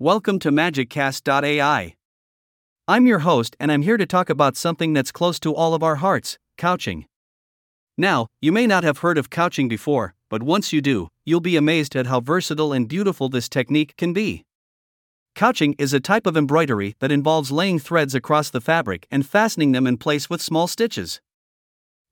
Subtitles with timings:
[0.00, 1.96] Welcome to MagicCast.ai.
[2.86, 5.82] I'm your host, and I'm here to talk about something that's close to all of
[5.82, 7.06] our hearts couching.
[7.96, 11.56] Now, you may not have heard of couching before, but once you do, you'll be
[11.56, 14.44] amazed at how versatile and beautiful this technique can be.
[15.34, 19.72] Couching is a type of embroidery that involves laying threads across the fabric and fastening
[19.72, 21.20] them in place with small stitches.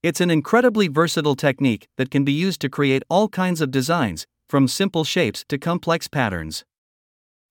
[0.02, 4.26] It's an incredibly versatile technique that can be used to create all kinds of designs,
[4.48, 6.64] from simple shapes to complex patterns.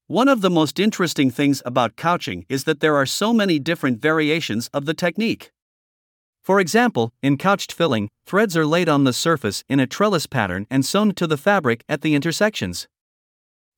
[0.08, 4.00] One of the most interesting things about couching is that there are so many different
[4.00, 5.52] variations of the technique.
[6.44, 10.68] For example, in couched filling, threads are laid on the surface in a trellis pattern
[10.70, 12.88] and sewn to the fabric at the intersections.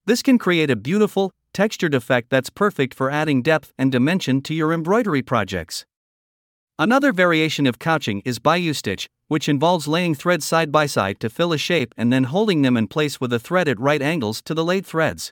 [0.05, 4.53] This can create a beautiful, textured effect that's perfect for adding depth and dimension to
[4.53, 5.85] your embroidery projects.
[6.77, 11.29] Another variation of couching is Bayeux stitch, which involves laying threads side by side to
[11.29, 14.41] fill a shape and then holding them in place with a thread at right angles
[14.41, 15.31] to the laid threads.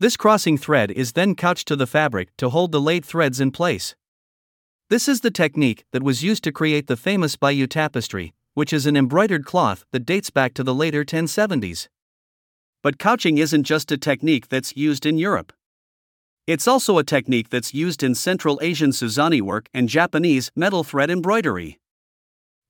[0.00, 3.50] This crossing thread is then couched to the fabric to hold the laid threads in
[3.50, 3.94] place.
[4.88, 8.86] This is the technique that was used to create the famous Bayeux tapestry, which is
[8.86, 11.88] an embroidered cloth that dates back to the later 1070s.
[12.82, 15.52] But couching isn't just a technique that's used in Europe.
[16.46, 21.10] It's also a technique that's used in Central Asian Suzani work and Japanese metal thread
[21.10, 21.78] embroidery.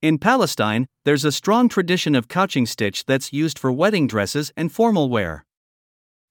[0.03, 4.72] In Palestine, there's a strong tradition of couching stitch that's used for wedding dresses and
[4.72, 5.44] formal wear.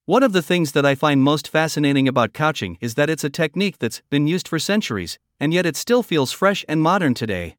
[0.09, 3.29] One of the things that I find most fascinating about couching is that it's a
[3.29, 7.57] technique that's been used for centuries, and yet it still feels fresh and modern today.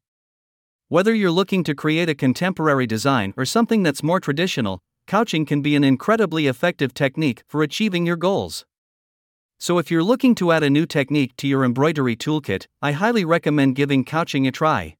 [0.89, 5.61] Whether you're looking to create a contemporary design or something that's more traditional, couching can
[5.61, 8.65] be an incredibly effective technique for achieving your goals.
[9.57, 13.23] So, if you're looking to add a new technique to your embroidery toolkit, I highly
[13.23, 14.97] recommend giving couching a try.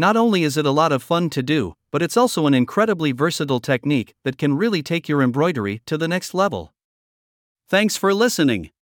[0.00, 3.12] Not only is it a lot of fun to do, but it's also an incredibly
[3.12, 6.72] versatile technique that can really take your embroidery to the next level.
[7.68, 8.70] Thanks for listening.